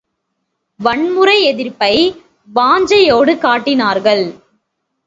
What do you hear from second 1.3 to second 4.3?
எதிர்ப்பை வாஞ்சையோடு காட்டினார்கள்.